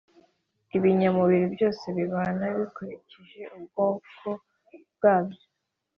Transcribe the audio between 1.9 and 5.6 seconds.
bibana bikurikije ubwoko bwabyo,